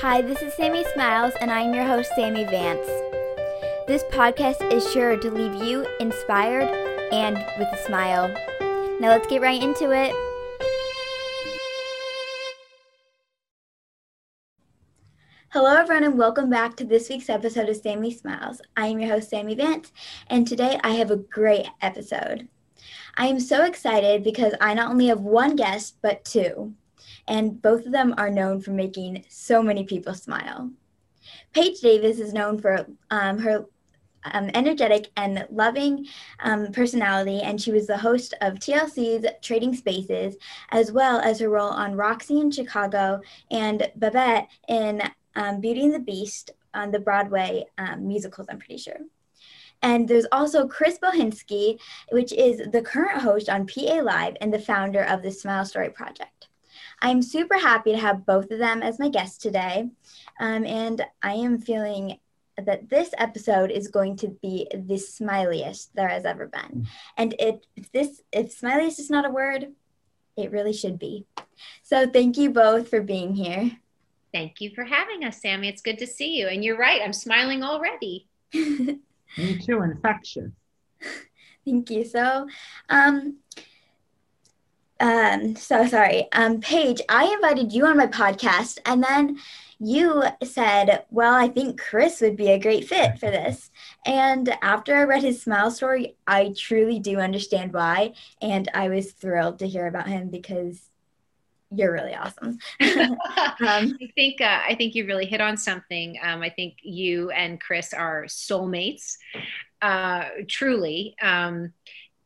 [0.00, 2.86] Hi, this is Sammy Smiles, and I'm your host, Sammy Vance.
[3.88, 6.68] This podcast is sure to leave you inspired
[7.12, 8.28] and with a smile.
[9.00, 10.14] Now let's get right into it.
[15.48, 18.60] Hello, everyone, and welcome back to this week's episode of Sammy Smiles.
[18.76, 19.92] I am your host, Sammy Vance,
[20.28, 22.46] and today I have a great episode.
[23.16, 26.72] I am so excited because I not only have one guest, but two
[27.28, 30.70] and both of them are known for making so many people smile.
[31.52, 33.66] Paige Davis is known for um, her
[34.24, 36.06] um, energetic and loving
[36.40, 40.36] um, personality, and she was the host of TLC's Trading Spaces,
[40.70, 43.20] as well as her role on Roxie in Chicago
[43.50, 45.02] and Babette in
[45.36, 48.98] um, Beauty and the Beast on the Broadway um, musicals, I'm pretty sure.
[49.82, 51.78] And there's also Chris Bohinski,
[52.10, 55.90] which is the current host on PA Live and the founder of the Smile Story
[55.90, 56.47] Project.
[57.00, 59.88] I'm super happy to have both of them as my guests today.
[60.40, 62.18] Um, and I am feeling
[62.56, 66.88] that this episode is going to be the smiliest there has ever been.
[67.16, 69.72] And it if this if smiliest is not a word,
[70.36, 71.26] it really should be.
[71.82, 73.72] So thank you both for being here.
[74.32, 75.68] Thank you for having us, Sammy.
[75.68, 76.48] It's good to see you.
[76.48, 78.26] And you're right, I'm smiling already.
[78.54, 78.98] Me
[79.64, 80.50] too, infectious.
[81.64, 82.04] Thank you.
[82.04, 82.46] So,
[82.88, 83.38] um,
[85.00, 86.28] um, so sorry.
[86.32, 89.38] Um, Paige, I invited you on my podcast, and then
[89.78, 93.70] you said, Well, I think Chris would be a great fit for this.
[94.04, 98.14] And after I read his smile story, I truly do understand why.
[98.42, 100.88] And I was thrilled to hear about him because
[101.70, 102.58] you're really awesome.
[102.80, 103.18] um,
[103.60, 106.18] I think uh, I think you really hit on something.
[106.22, 109.16] Um, I think you and Chris are soulmates,
[109.82, 111.14] uh, truly.
[111.20, 111.72] Um,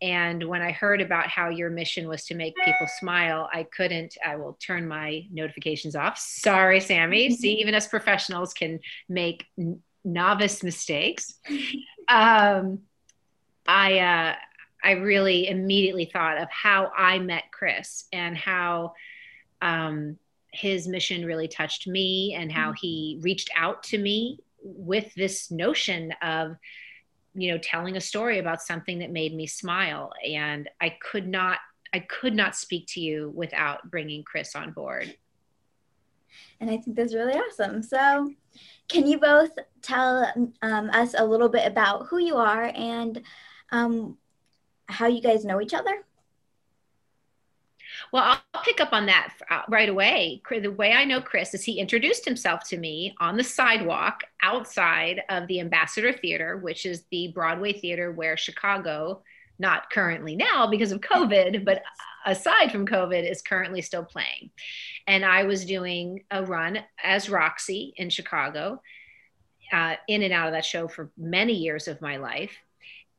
[0.03, 4.17] and when I heard about how your mission was to make people smile, I couldn't,
[4.27, 6.19] I will turn my notifications off.
[6.19, 7.31] Sorry, Sammy.
[7.37, 11.35] See, even us professionals can make n- novice mistakes.
[12.09, 12.81] Um,
[13.65, 14.35] I, uh,
[14.83, 18.95] I really immediately thought of how I met Chris and how
[19.63, 20.19] um,
[20.53, 26.13] his mission really touched me and how he reached out to me with this notion
[26.23, 26.57] of
[27.35, 30.13] you know telling a story about something that made me smile.
[30.27, 31.59] And i could not
[31.95, 35.15] i could not speak to you without bringing chris on board.
[36.61, 37.83] And i think that's really awesome.
[37.83, 38.33] So
[38.89, 39.51] can you both
[39.81, 40.31] tell
[40.63, 43.23] um, us a little bit about who you are and
[43.71, 44.19] um,
[44.87, 46.05] how you guys know each other
[48.13, 50.43] well, I'll pick up on that uh, right away.
[50.51, 55.23] The way I know Chris is he introduced himself to me on the sidewalk outside
[55.29, 59.23] of the Ambassador Theater, which is the Broadway theater where Chicago,
[59.59, 61.83] not currently now because of COVID, but
[62.27, 64.51] aside from COVID, is currently still playing.
[65.07, 68.81] And I was doing a run as Roxie in Chicago,
[69.73, 72.53] uh, in and out of that show for many years of my life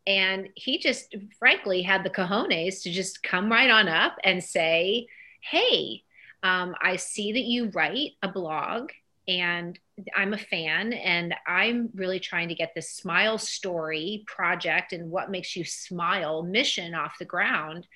[0.05, 5.07] and he just frankly had the cojones to just come right on up and say,
[5.41, 6.03] Hey,
[6.41, 8.91] um, I see that you write a blog
[9.27, 9.79] and
[10.15, 15.31] I'm a fan and I'm really trying to get this smile story project and what
[15.31, 17.87] makes you smile mission off the ground.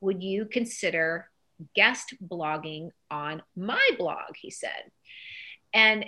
[0.00, 1.28] Would you consider
[1.74, 4.34] guest blogging on my blog?
[4.40, 4.90] He said.
[5.74, 6.06] And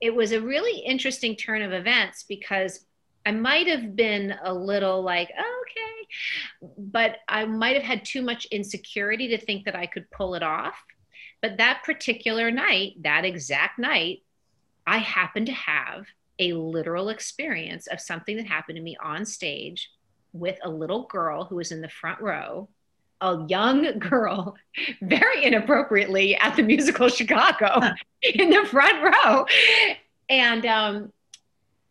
[0.00, 2.86] it was a really interesting turn of events because
[3.26, 6.08] I might have been a little like, oh, okay,
[6.78, 10.44] but I might have had too much insecurity to think that I could pull it
[10.44, 10.76] off.
[11.42, 14.22] But that particular night, that exact night,
[14.86, 16.06] I happened to have
[16.38, 19.90] a literal experience of something that happened to me on stage
[20.32, 22.68] with a little girl who was in the front row,
[23.20, 24.54] a young girl,
[25.02, 27.80] very inappropriately at the musical Chicago
[28.22, 29.46] in the front row.
[30.28, 31.12] And um,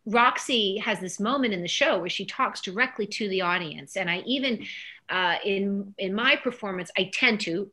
[0.06, 4.08] Roxie has this moment in the show where she talks directly to the audience, and
[4.08, 4.64] I even
[5.08, 7.70] uh, in in my performance I tend to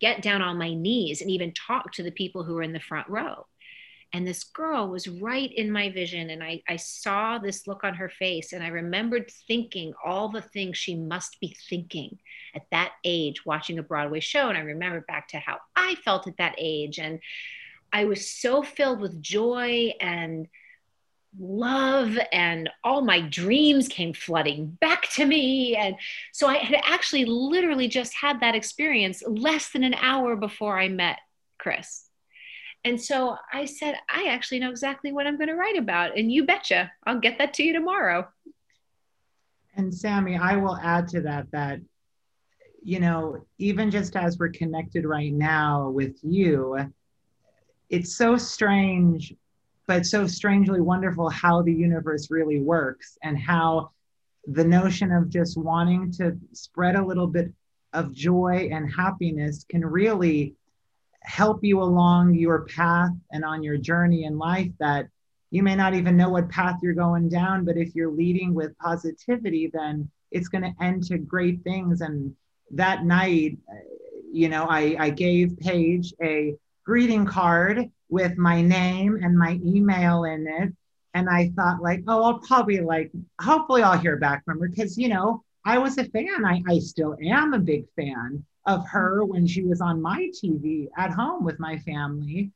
[0.00, 2.80] get down on my knees and even talk to the people who are in the
[2.80, 3.46] front row.
[4.12, 7.94] And this girl was right in my vision, and I, I saw this look on
[7.94, 12.18] her face, and I remembered thinking all the things she must be thinking
[12.54, 14.48] at that age watching a Broadway show.
[14.48, 16.98] And I remember back to how I felt at that age.
[16.98, 17.20] And
[17.92, 20.48] I was so filled with joy and
[21.38, 25.76] love and all my dreams came flooding back to me.
[25.76, 25.96] And
[26.32, 30.88] so I had actually literally just had that experience less than an hour before I
[30.88, 31.18] met
[31.58, 32.06] Chris.
[32.84, 36.16] And so I said, I actually know exactly what I'm going to write about.
[36.16, 38.26] And you betcha, I'll get that to you tomorrow.
[39.76, 41.80] And Sammy, I will add to that that,
[42.82, 46.78] you know, even just as we're connected right now with you,
[47.90, 49.34] it's so strange,
[49.90, 53.90] but so strangely wonderful how the universe really works and how
[54.46, 57.52] the notion of just wanting to spread a little bit
[57.92, 60.54] of joy and happiness can really
[61.22, 65.08] help you along your path and on your journey in life that
[65.50, 68.78] you may not even know what path you're going down but if you're leading with
[68.78, 72.00] positivity then it's going to end to great things.
[72.00, 72.32] And
[72.70, 73.58] that night
[74.30, 76.54] you know i, I gave paige a
[76.84, 80.72] greeting card with my name and my email in it
[81.14, 83.10] and i thought like oh i'll probably like
[83.40, 86.78] hopefully i'll hear back from her because you know i was a fan I, I
[86.78, 91.44] still am a big fan of her when she was on my tv at home
[91.44, 92.50] with my family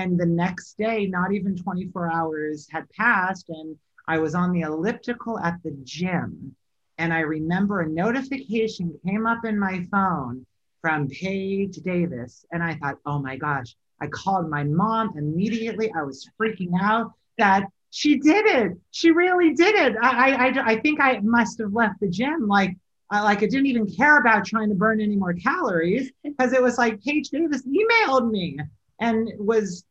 [0.00, 3.76] and the next day, not even 24 hours had passed, and
[4.08, 6.56] I was on the elliptical at the gym.
[6.96, 10.46] And I remember a notification came up in my phone
[10.80, 12.46] from Paige Davis.
[12.50, 15.92] And I thought, oh my gosh, I called my mom immediately.
[15.92, 18.78] I was freaking out that she did it.
[18.92, 19.96] She really did it.
[20.00, 22.76] I, I, I think I must have left the gym like,
[23.10, 26.62] I, like I didn't even care about trying to burn any more calories because it
[26.62, 28.58] was like Paige Davis emailed me
[29.00, 29.84] and was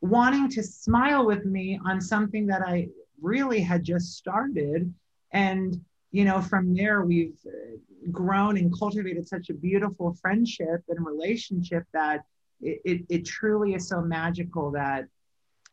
[0.00, 2.88] wanting to smile with me on something that I
[3.22, 4.92] really had just started.
[5.32, 5.80] And,
[6.10, 7.76] you know, from there, we've uh,
[8.10, 12.24] grown and cultivated such a beautiful friendship and relationship that
[12.60, 15.06] it, it, it truly is so magical that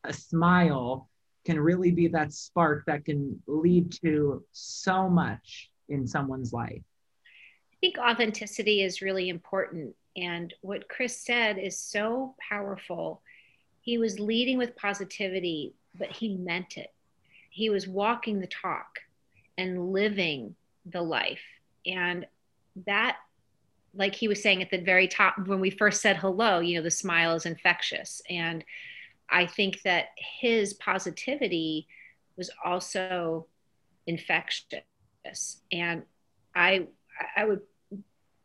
[0.03, 1.09] a smile
[1.45, 6.81] can really be that spark that can lead to so much in someone's life.
[7.23, 9.95] I think authenticity is really important.
[10.15, 13.21] And what Chris said is so powerful
[13.81, 16.93] he was leading with positivity, but he meant it.
[17.49, 18.99] He was walking the talk
[19.57, 20.55] and living
[20.85, 21.41] the life.
[21.85, 22.25] And
[22.85, 23.17] that,
[23.93, 26.83] like he was saying at the very top, when we first said hello, you know,
[26.83, 28.21] the smile is infectious.
[28.29, 28.63] And
[29.29, 31.87] I think that his positivity
[32.37, 33.47] was also
[34.07, 34.83] infectious.
[35.71, 36.03] And
[36.55, 36.87] I,
[37.35, 37.61] I would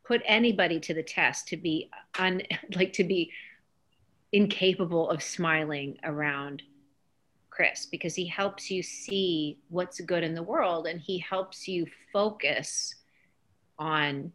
[0.04, 2.42] put anybody to the test to be un,
[2.74, 3.32] like to be
[4.32, 6.62] incapable of smiling around
[7.50, 11.86] Chris because he helps you see what's good in the world and he helps you
[12.12, 12.94] focus
[13.78, 14.32] on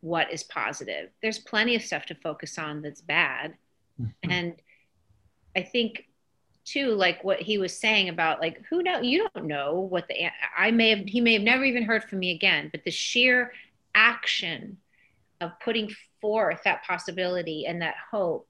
[0.00, 1.10] what is positive.
[1.22, 3.54] There's plenty of stuff to focus on that's bad.
[4.00, 4.30] Mm-hmm.
[4.30, 4.54] And
[5.56, 6.04] I think
[6.64, 10.28] too like what he was saying about like who know you don't know what the
[10.56, 13.52] I may have he may have never even heard from me again, but the sheer
[13.94, 14.76] action
[15.40, 15.90] of putting
[16.20, 18.46] forth that possibility and that hope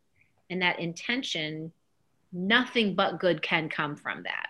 [0.51, 1.73] and that intention,
[2.33, 4.49] nothing but good can come from that.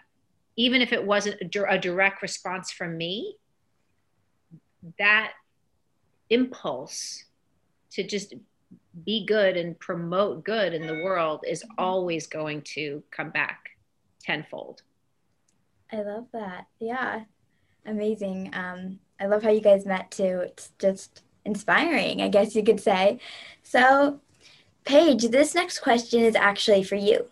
[0.56, 3.37] Even if it wasn't a direct response from me,
[4.99, 5.33] that
[6.31, 7.25] impulse
[7.93, 8.35] to just
[9.05, 13.71] be good and promote good in the world is always going to come back
[14.23, 14.83] tenfold.
[15.93, 16.67] I love that.
[16.81, 17.23] Yeah.
[17.87, 18.51] Amazing.
[18.53, 20.41] Um, I love how you guys met too.
[20.45, 23.21] It's just inspiring, I guess you could say.
[23.63, 24.21] So,
[24.85, 27.27] Paige, this next question is actually for you.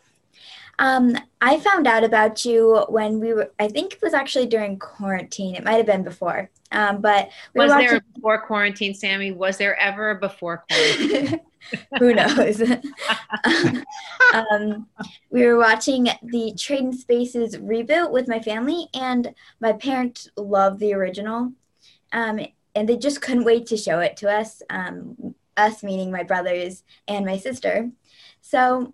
[0.78, 4.78] Um, I found out about you when we were, I think it was actually during
[4.78, 5.54] quarantine.
[5.54, 6.50] It might have been before.
[6.72, 7.88] Um, but we was watching...
[7.88, 9.32] there before quarantine, Sammy?
[9.32, 11.40] Was there ever a before quarantine?
[11.98, 12.62] Who knows?
[14.34, 14.86] um,
[15.30, 20.94] we were watching the Trading Spaces reboot with my family, and my parents love the
[20.94, 21.52] original.
[22.12, 22.40] Um,
[22.74, 24.62] and they just couldn't wait to show it to us.
[24.70, 27.90] Um, us meaning my brothers and my sister.
[28.42, 28.92] So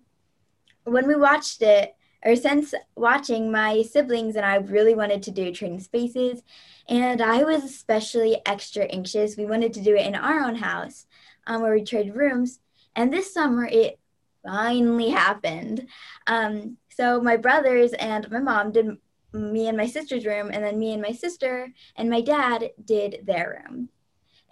[0.85, 5.51] when we watched it, or since watching, my siblings and I really wanted to do
[5.51, 6.41] trading spaces,
[6.87, 9.37] and I was especially extra anxious.
[9.37, 11.05] We wanted to do it in our own house
[11.47, 12.59] um, where we trade rooms,
[12.95, 13.99] and this summer it
[14.45, 15.87] finally happened.
[16.27, 18.97] Um, so my brothers and my mom did
[19.33, 23.21] me and my sister's room, and then me and my sister and my dad did
[23.25, 23.89] their room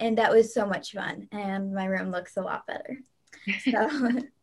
[0.01, 2.97] and that was so much fun and my room looks a lot better
[3.59, 4.19] so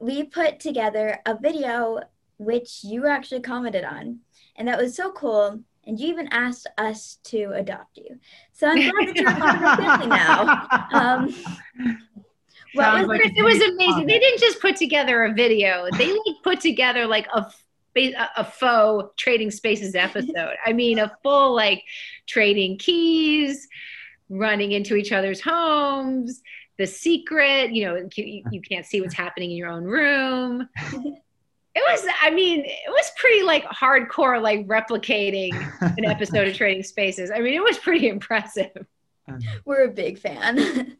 [0.00, 2.00] we put together a video
[2.38, 4.20] which you actually commented on
[4.56, 8.18] and that was so cool and you even asked us to adopt you.
[8.52, 10.66] So i'm glad that you're part of our family now.
[10.92, 11.34] Um,
[12.74, 15.88] was, like it was amazing they didn't just put together a video.
[15.96, 17.50] They like put together like a
[18.36, 20.54] a faux trading spaces episode.
[20.64, 21.82] I mean a full like
[22.26, 23.66] trading keys
[24.28, 26.42] running into each other's homes,
[26.80, 30.66] the secret, you know, you, you can't see what's happening in your own room.
[31.72, 35.54] it was i mean it was pretty like hardcore like replicating
[35.98, 38.72] an episode of trading spaces i mean it was pretty impressive
[39.64, 40.96] we're a big fan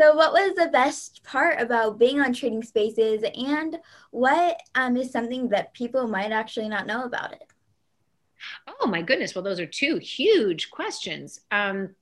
[0.00, 3.76] So, what was the best part about being on Trading Spaces, and
[4.12, 7.44] what um, is something that people might actually not know about it?
[8.80, 9.34] Oh my goodness!
[9.34, 11.40] Well, those are two huge questions.
[11.50, 11.94] Um,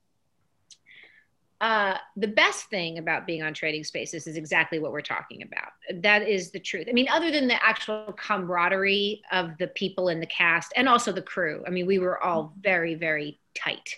[1.60, 6.02] uh, the best thing about being on trading spaces is exactly what we're talking about.
[6.02, 6.86] That is the truth.
[6.88, 11.10] I mean, other than the actual camaraderie of the people in the cast and also
[11.10, 11.64] the crew.
[11.66, 13.96] I mean, we were all very, very tight,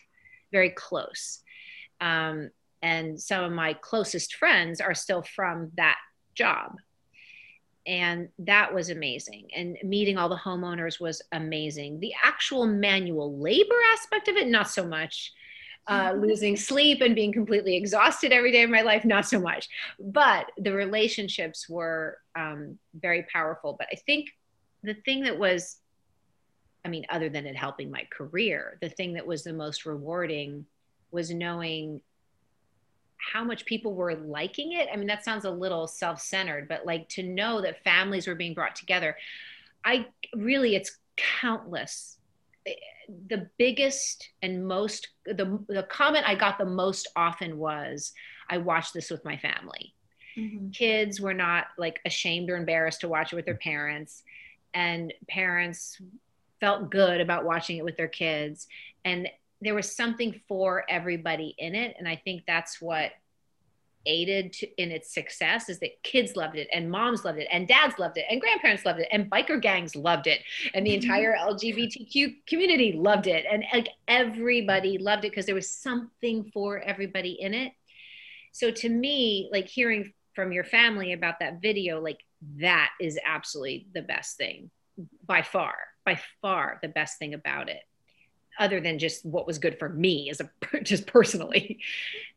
[0.52, 1.40] very close.
[2.00, 2.50] Um,
[2.80, 5.98] and some of my closest friends are still from that
[6.34, 6.76] job.
[7.86, 9.48] And that was amazing.
[9.54, 12.00] And meeting all the homeowners was amazing.
[12.00, 15.32] The actual manual labor aspect of it, not so much
[15.86, 19.68] uh, losing sleep and being completely exhausted every day of my life, not so much.
[19.98, 23.76] But the relationships were um, very powerful.
[23.78, 24.30] But I think
[24.82, 25.76] the thing that was,
[26.84, 30.66] I mean, other than it helping my career, the thing that was the most rewarding
[31.10, 32.00] was knowing
[33.32, 34.88] how much people were liking it.
[34.92, 38.34] I mean, that sounds a little self centered, but like to know that families were
[38.34, 39.16] being brought together.
[39.84, 42.16] I really, it's countless
[43.28, 48.12] the biggest and most the the comment I got the most often was
[48.48, 49.94] I watched this with my family.
[50.36, 50.70] Mm-hmm.
[50.70, 54.22] Kids were not like ashamed or embarrassed to watch it with their parents
[54.74, 56.00] and parents
[56.60, 58.68] felt good about watching it with their kids
[59.04, 59.28] and
[59.62, 63.12] there was something for everybody in it and I think that's what
[64.06, 67.68] aided to, in its success is that kids loved it and moms loved it and
[67.68, 70.40] dads loved it and grandparents loved it and biker gangs loved it
[70.74, 71.02] and the mm-hmm.
[71.02, 76.80] entire LGBTQ community loved it and like everybody loved it because there was something for
[76.80, 77.72] everybody in it.
[78.52, 82.20] So to me, like hearing from your family about that video, like
[82.56, 84.70] that is absolutely the best thing
[85.26, 87.82] by far, by far the best thing about it
[88.58, 90.50] other than just what was good for me as a
[90.82, 91.80] just personally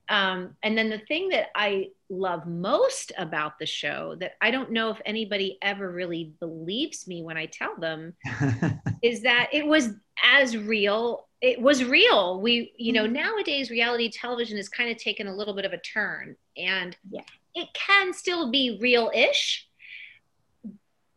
[0.09, 4.71] um, and then the thing that I love most about the show that I don't
[4.71, 8.13] know if anybody ever really believes me when I tell them
[9.01, 9.91] is that it was
[10.23, 11.27] as real.
[11.41, 12.41] It was real.
[12.41, 13.13] We, you know, mm-hmm.
[13.13, 17.21] nowadays reality television has kind of taken a little bit of a turn and yeah.
[17.55, 19.67] it can still be real ish.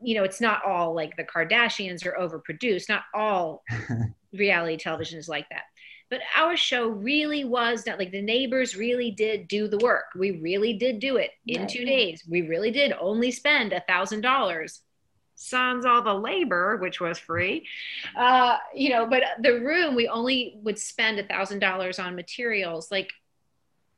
[0.07, 2.89] You know, it's not all like the Kardashians are overproduced.
[2.89, 3.65] Not all
[4.33, 5.65] reality television is like that.
[6.09, 10.05] But our show really was not like the neighbors really did do the work.
[10.17, 11.69] We really did do it in right.
[11.69, 12.23] two days.
[12.29, 14.83] We really did only spend a thousand dollars.
[15.39, 17.67] Sans all the labor which was free.
[18.17, 22.91] Uh, you know but the room we only would spend a thousand dollars on materials.
[22.91, 23.13] Like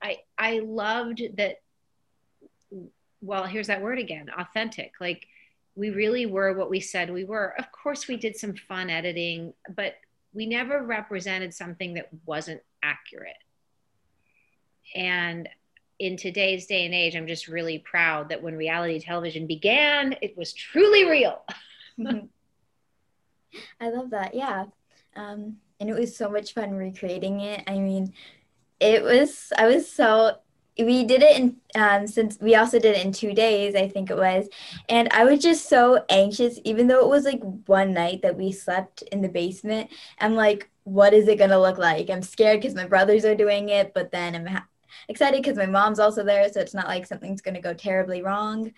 [0.00, 1.57] i i loved that
[3.21, 4.93] well here's that word again authentic.
[5.00, 5.27] Like
[5.78, 9.52] we really were what we said we were of course we did some fun editing
[9.76, 9.94] but
[10.32, 13.42] we never represented something that wasn't accurate.
[14.94, 15.49] And
[15.99, 20.37] in today's day and age, I'm just really proud that when reality television began, it
[20.37, 21.44] was truly real.
[23.80, 24.35] I love that.
[24.35, 24.66] Yeah.
[25.16, 27.64] Um, and it was so much fun recreating it.
[27.66, 28.12] I mean,
[28.78, 30.37] it was, I was so
[30.78, 34.11] we did it in um, since we also did it in two days i think
[34.11, 34.49] it was.
[34.88, 38.52] And i was just so anxious even though it was like one night that we
[38.52, 42.08] slept in the basement i'm like what is it going to look like?
[42.08, 44.66] I'm scared because my brothers are doing it but then i'm ha-
[45.08, 48.23] excited because my mom's also there so it's not like something's going to go terribly
[48.23, 48.73] wrong.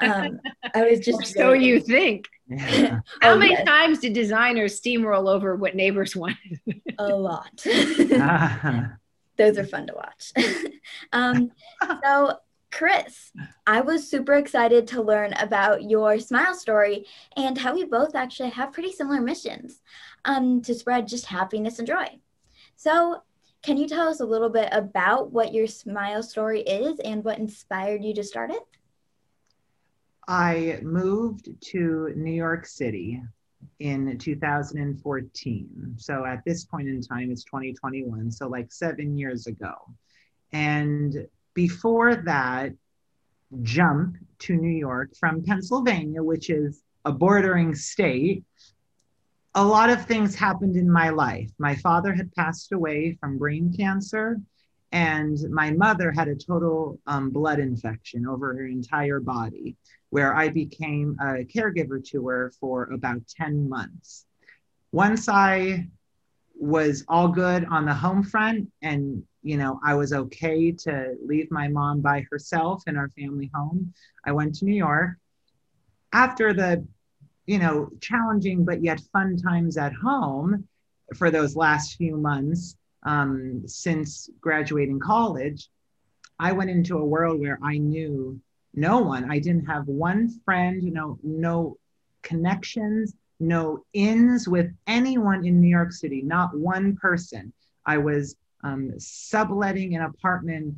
[0.00, 0.40] Um,
[0.74, 2.28] i was just so really you think.
[2.48, 3.00] Yeah.
[3.20, 3.66] how oh, many yes.
[3.66, 6.60] times did designers steamroll over what neighbors wanted?
[6.98, 7.64] A lot
[9.40, 10.32] those are fun to watch.
[11.12, 11.50] um,
[12.04, 12.36] so,
[12.70, 13.32] Chris,
[13.66, 17.06] I was super excited to learn about your smile story
[17.36, 19.80] and how we both actually have pretty similar missions
[20.26, 22.20] um, to spread just happiness and joy.
[22.76, 23.22] So,
[23.62, 27.38] can you tell us a little bit about what your smile story is and what
[27.38, 28.62] inspired you to start it?
[30.28, 33.22] I moved to New York City
[33.78, 35.94] in 2014.
[35.98, 38.30] So at this point in time, it's 2021.
[38.30, 39.74] So like seven years ago.
[40.52, 42.72] And before that,
[43.62, 48.44] jump to New York from Pennsylvania, which is a bordering state.
[49.54, 51.50] A lot of things happened in my life.
[51.58, 54.40] My father had passed away from brain cancer,
[54.92, 59.76] and my mother had a total um, blood infection over her entire body
[60.10, 64.26] where I became a caregiver to her for about 10 months.
[64.92, 65.86] Once I
[66.60, 71.50] was all good on the home front and you know i was okay to leave
[71.50, 73.92] my mom by herself in our family home
[74.26, 75.16] i went to new york
[76.12, 76.86] after the
[77.46, 80.68] you know challenging but yet fun times at home
[81.16, 85.68] for those last few months um, since graduating college
[86.40, 88.40] I went into a world where I knew
[88.72, 89.30] no one.
[89.30, 91.76] I didn't have one friend, no, no
[92.22, 97.52] connections, no ins with anyone in New York City, not one person.
[97.84, 100.76] I was um, subletting an apartment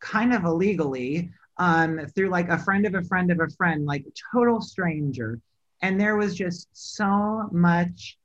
[0.00, 4.04] kind of illegally um, through like a friend of a friend of a friend, like
[4.32, 5.40] total stranger.
[5.82, 8.18] And there was just so much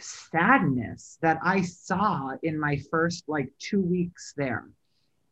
[0.00, 4.68] sadness that I saw in my first like two weeks there.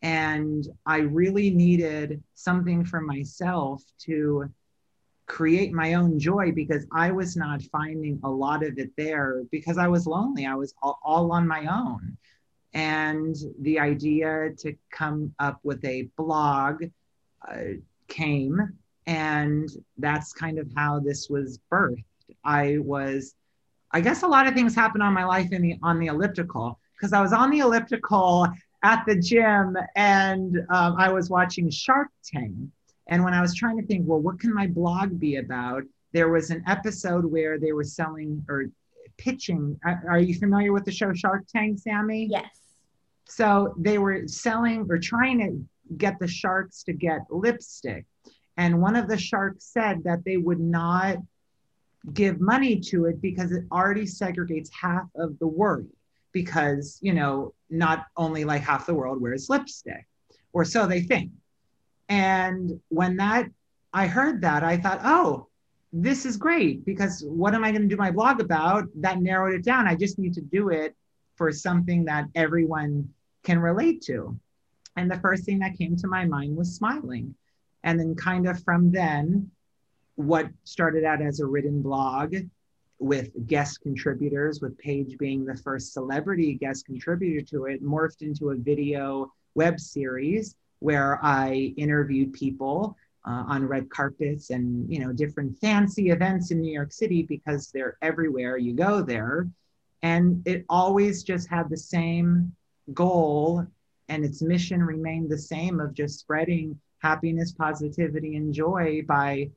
[0.03, 4.51] And I really needed something for myself to
[5.27, 9.79] create my own joy because I was not finding a lot of it there because
[9.79, 10.47] I was lonely.
[10.47, 12.17] I was all, all on my own.
[12.73, 16.85] And the idea to come up with a blog
[17.49, 19.69] uh, came, and
[19.99, 22.05] that's kind of how this was birthed.
[22.45, 23.35] I was,
[23.93, 26.79] I guess, a lot of things happened on my life in the on the elliptical
[26.97, 28.47] because I was on the elliptical
[28.83, 32.55] at the gym and um, I was watching Shark Tank.
[33.09, 35.83] And when I was trying to think, well, what can my blog be about?
[36.13, 38.67] There was an episode where they were selling or
[39.19, 39.79] pitching.
[39.85, 42.29] Are you familiar with the show Shark Tank, Sammy?
[42.31, 42.47] Yes.
[43.29, 48.05] So they were selling or trying to get the sharks to get lipstick.
[48.57, 51.19] And one of the sharks said that they would not
[52.13, 55.89] give money to it because it already segregates half of the world
[56.33, 60.07] because, you know, not only like half the world wears lipstick,
[60.53, 61.31] or so they think.
[62.09, 63.47] And when that
[63.93, 65.49] I heard that, I thought, oh,
[65.93, 68.85] this is great because what am I going to do my blog about?
[68.97, 69.89] That narrowed it down.
[69.89, 70.95] I just need to do it
[71.37, 73.09] for something that everyone
[73.43, 74.39] can relate to.
[74.97, 77.35] And the first thing that came to my mind was smiling.
[77.85, 79.51] And then, kind of from then,
[80.17, 82.35] what started out as a written blog
[82.99, 88.51] with guest contributors, with Paige being the first celebrity guest contributor to it, morphed into
[88.51, 92.97] a video web series where I interviewed people
[93.27, 97.71] uh, on red carpets and you know different fancy events in New York City because
[97.71, 99.49] they're everywhere you go there,
[100.03, 102.55] and it always just had the same
[102.95, 103.67] goal
[104.09, 109.51] and its mission remained the same of just spreading happiness, positivity, and joy by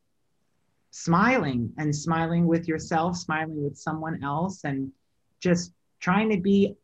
[0.91, 4.91] smiling and smiling with yourself, smiling with someone else, and
[5.39, 6.75] just trying to be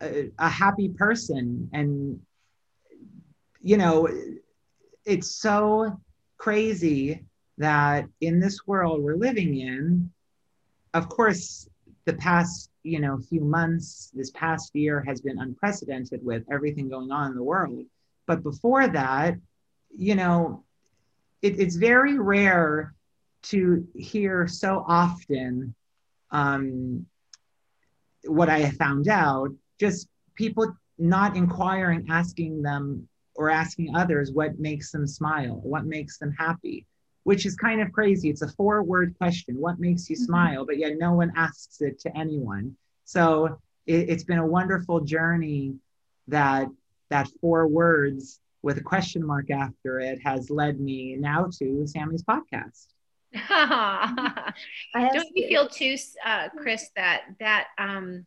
[0.00, 1.68] a, a happy person.
[1.72, 2.20] And,
[3.60, 4.08] you know,
[5.04, 6.00] it's so
[6.38, 7.24] crazy
[7.58, 10.10] that in this world we're living in,
[10.92, 11.68] of course,
[12.04, 17.10] the past you know few months this past year has been unprecedented with everything going
[17.10, 17.82] on in the world
[18.26, 19.34] but before that
[19.90, 20.62] you know
[21.42, 22.94] it, it's very rare
[23.44, 25.74] to hear so often
[26.30, 27.06] um,
[28.24, 34.58] what I have found out, just people not inquiring, asking them or asking others what
[34.58, 36.86] makes them smile, what makes them happy,
[37.24, 38.30] which is kind of crazy.
[38.30, 40.24] It's a four word question what makes you mm-hmm.
[40.24, 40.66] smile?
[40.66, 42.76] But yet no one asks it to anyone.
[43.04, 45.74] So it, it's been a wonderful journey
[46.28, 46.68] that
[47.10, 52.24] that four words with a question mark after it has led me now to Sammy's
[52.24, 52.86] podcast.
[54.94, 58.26] Don't you feel too, uh, Chris, that that um,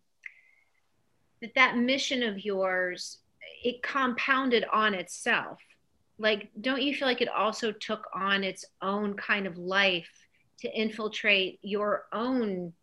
[1.42, 3.20] that that mission of yours
[3.64, 5.60] it compounded on itself?
[6.20, 10.10] Like, don't you feel like it also took on its own kind of life
[10.62, 12.74] to infiltrate your own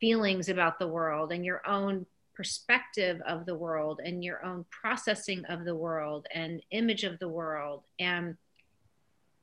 [0.00, 5.44] feelings about the world and your own perspective of the world and your own processing
[5.46, 8.36] of the world and image of the world and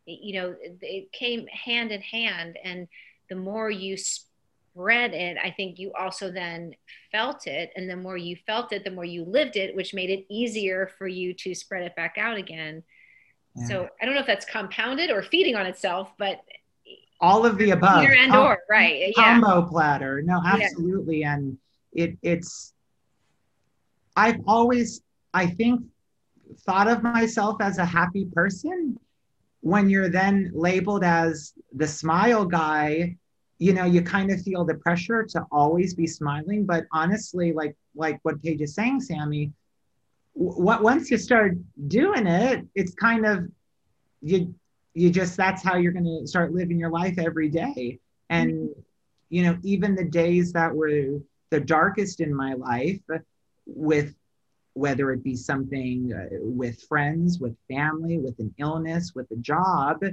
[0.05, 2.57] you know it came hand in hand.
[2.63, 2.87] And
[3.29, 6.75] the more you spread it i think you also then
[7.11, 7.71] felt it.
[7.75, 10.91] And the more you felt it the more you lived it which made it easier
[10.97, 12.83] for you to spread it back out again.
[13.55, 13.67] Yeah.
[13.67, 16.41] so i don't know if that's compounded or feeding on itself but
[17.21, 18.03] all of the above.
[18.03, 19.67] Either and Com- or right combo yeah.
[19.69, 21.21] platter no absolutely.
[21.21, 21.35] Yeah.
[21.35, 21.57] and
[21.93, 22.73] it it's
[24.17, 25.01] i've always
[25.33, 25.81] i think
[26.65, 28.99] thought of myself as a happy person
[29.65, 33.17] when you're then labeled as the smile guy
[33.57, 37.75] you know you kind of feel the pressure to always be smiling but honestly like
[37.95, 39.51] like what paige is saying sammy
[40.33, 43.49] what once you start doing it it's kind of
[44.21, 44.53] you
[44.93, 47.97] you just that's how you're going to start living your life every day
[48.29, 48.79] and mm-hmm.
[49.29, 53.01] you know even the days that were the darkest in my life
[53.65, 54.13] with
[54.75, 60.03] whether it be something uh, with friends, with family, with an illness, with a job,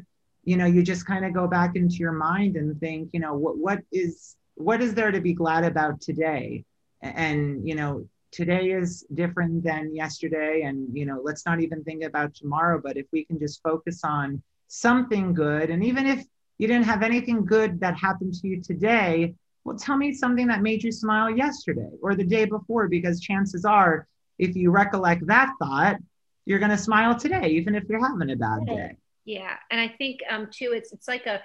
[0.45, 3.35] you know, you just kind of go back into your mind and think, you know,
[3.35, 6.65] what what is what is there to be glad about today?
[7.03, 12.03] And you know, today is different than yesterday and you know let's not even think
[12.03, 16.25] about tomorrow but if we can just focus on something good and even if
[16.57, 20.63] you didn't have anything good that happened to you today well tell me something that
[20.63, 24.09] made you smile yesterday or the day before because chances are
[24.43, 25.97] if you recollect that thought
[26.45, 29.89] you're going to smile today even if you're having a bad day yeah and i
[29.89, 31.41] think um too it's it's like a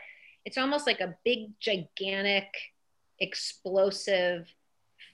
[0.45, 2.47] it's almost like a big gigantic
[3.19, 4.47] explosive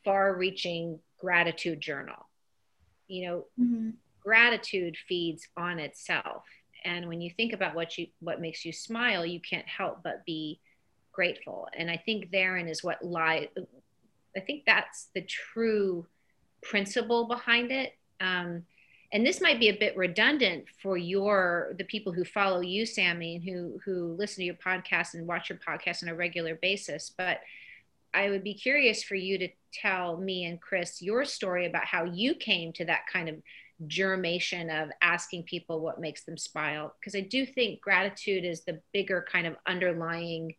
[0.03, 2.29] far reaching gratitude journal.
[3.07, 3.89] You know, mm-hmm.
[4.21, 6.43] gratitude feeds on itself.
[6.85, 10.25] And when you think about what you what makes you smile, you can't help but
[10.25, 10.59] be
[11.11, 11.67] grateful.
[11.77, 13.47] And I think therein is what lies,
[14.35, 16.05] I think that's the true
[16.63, 17.97] principle behind it.
[18.19, 18.63] Um,
[19.11, 23.35] and this might be a bit redundant for your the people who follow you, Sammy,
[23.35, 27.13] and who who listen to your podcast and watch your podcast on a regular basis.
[27.15, 27.41] But
[28.13, 32.05] I would be curious for you to tell me and Chris your story about how
[32.05, 33.35] you came to that kind of
[33.87, 36.95] germination of asking people what makes them smile.
[36.99, 40.55] Because I do think gratitude is the bigger kind of underlying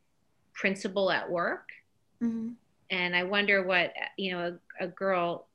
[0.52, 1.70] principle at work.
[2.22, 2.50] Mm-hmm.
[2.90, 5.46] And I wonder what, you know, a, a girl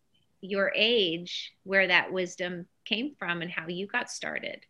[0.42, 4.62] your age, where that wisdom came from and how you got started.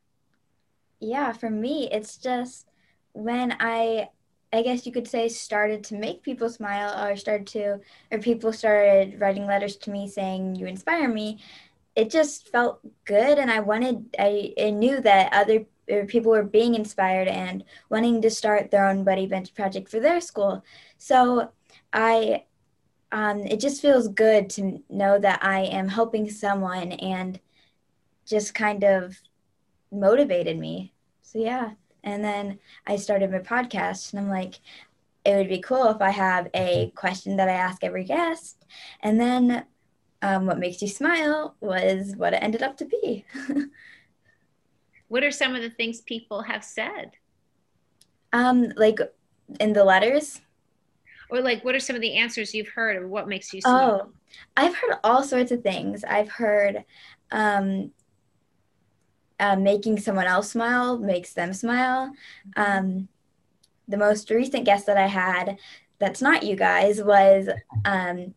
[1.00, 2.68] Yeah, for me, it's just
[3.14, 4.10] when I
[4.52, 7.80] I guess you could say started to make people smile or started to
[8.12, 11.40] or people started writing letters to me saying you inspire me
[11.96, 15.66] it just felt good and I wanted I, I knew that other
[16.06, 20.22] people were being inspired and wanting to start their own buddy bench project for their
[20.22, 20.64] school
[20.98, 21.52] so
[21.92, 22.46] I
[23.12, 27.40] um, it just feels good to know that I am helping someone and
[28.26, 29.18] just kind of
[29.92, 31.72] motivated me so yeah
[32.04, 34.60] and then I started my podcast, and I'm like,
[35.26, 38.66] it would be cool if I have a question that I ask every guest.
[39.02, 39.66] And then
[40.22, 43.26] um, what makes you smile was what it ended up to be.
[45.08, 47.12] what are some of the things people have said?
[48.32, 49.00] Um, like
[49.60, 50.42] in the letters.
[51.30, 54.02] Or like, what are some of the answers you've heard of what makes you smile?
[54.04, 54.12] Oh,
[54.58, 56.04] I've heard all sorts of things.
[56.04, 56.84] I've heard
[57.32, 57.92] um,
[59.40, 62.12] uh, making someone else smile makes them smile.
[62.56, 63.08] Um,
[63.88, 65.58] the most recent guest that I had,
[66.00, 67.50] that's not you guys, was
[67.86, 68.34] um,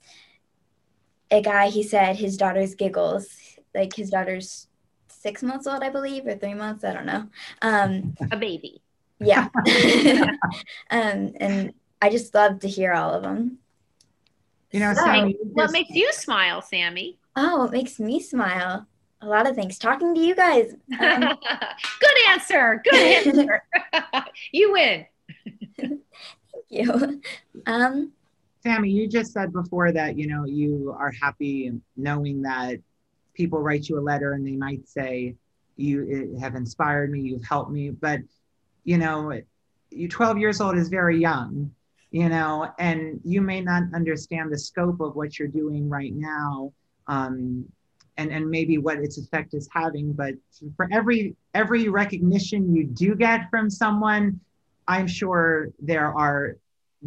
[1.31, 1.69] a guy.
[1.69, 3.29] He said his daughter's giggles,
[3.75, 4.69] like his daughter's
[5.09, 6.85] six months old, I believe, or three months.
[6.85, 7.29] I don't know.
[7.63, 8.83] Um, a baby.
[9.21, 9.49] Yeah.
[10.91, 13.59] um, and I just love to hear all of them.
[14.73, 17.19] You know, so, Sammy, what makes you smile, Sammy?
[17.37, 18.87] Oh, what makes me smile?
[19.23, 19.79] a lot of things.
[19.79, 20.75] Talking to you guys.
[21.01, 21.21] Um,
[22.01, 22.83] Good answer.
[22.85, 22.95] Good
[23.27, 23.63] answer.
[24.53, 25.07] you win.
[25.79, 26.01] Thank
[26.69, 27.21] you.
[27.67, 28.13] Um,
[28.63, 32.79] Sammy, you just said before that you know you are happy knowing that
[33.35, 35.35] people write you a letter and they might say
[35.77, 38.21] you have inspired me, you've helped me, but
[38.85, 39.41] you know,
[39.91, 41.71] you 12 years old is very young,
[42.13, 46.73] you know, and you may not understand the scope of what you're doing right now.
[47.09, 47.65] Um,
[48.19, 50.13] and, and maybe what its effect is having.
[50.13, 50.35] But
[50.77, 54.39] for every every recognition you do get from someone,
[54.87, 56.59] I'm sure there are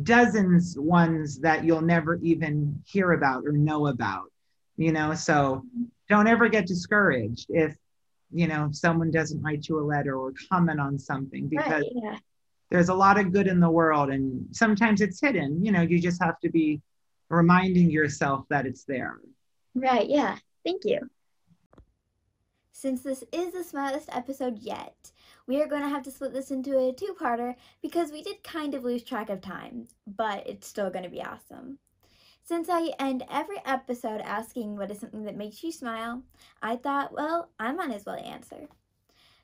[0.02, 4.32] dozens ones that you'll never even hear about or know about.
[4.78, 5.64] You know, so
[6.10, 7.78] don't ever get discouraged if
[8.32, 12.18] you know someone doesn't write you a letter or comment on something because right, yeah.
[12.70, 16.00] There's a lot of good in the world and sometimes it's hidden you know you
[16.00, 16.82] just have to be
[17.30, 19.20] reminding yourself that it's there
[19.76, 21.00] right yeah Thank you.
[22.72, 25.12] Since this is the smallest episode yet,
[25.48, 28.44] we are going to have to split this into a two parter because we did
[28.44, 31.78] kind of lose track of time, but it's still going to be awesome.
[32.44, 36.24] Since I end every episode asking what is something that makes you smile,
[36.62, 38.68] I thought, well, I might as well answer.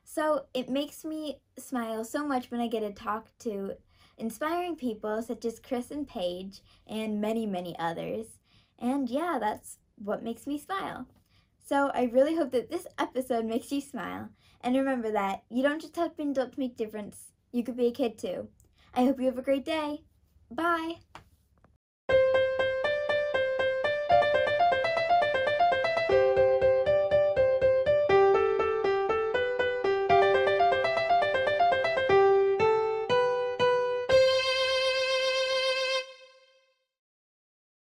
[0.04, 3.76] So it makes me smile so much when I get to talk to
[4.18, 8.26] inspiring people such as Chris and Paige and many, many others.
[8.78, 11.08] And yeah, that's what makes me smile.
[11.66, 14.30] So I really hope that this episode makes you smile.
[14.62, 17.32] And remember that you don't just have to be adult to make difference.
[17.52, 18.50] You could be a kid too.
[18.94, 20.04] I hope you have a great day.
[20.50, 20.98] Bye.